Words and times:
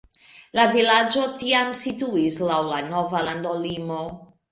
La 0.59 0.63
vilaĝo 0.69 1.25
tiam 1.41 1.69
situis 1.79 2.37
laŭ 2.47 2.57
la 2.69 2.79
nova 2.87 3.21
landolimo. 3.29 4.01